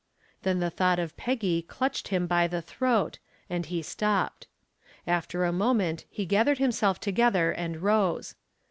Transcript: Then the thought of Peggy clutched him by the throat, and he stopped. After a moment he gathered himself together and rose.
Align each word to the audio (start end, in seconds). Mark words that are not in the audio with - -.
Then 0.41 0.59
the 0.61 0.71
thought 0.71 0.97
of 0.97 1.15
Peggy 1.15 1.61
clutched 1.61 2.07
him 2.07 2.25
by 2.25 2.47
the 2.47 2.59
throat, 2.63 3.19
and 3.51 3.67
he 3.67 3.83
stopped. 3.83 4.47
After 5.05 5.43
a 5.45 5.51
moment 5.53 6.05
he 6.09 6.25
gathered 6.25 6.57
himself 6.57 6.99
together 6.99 7.51
and 7.51 7.83
rose. 7.83 8.33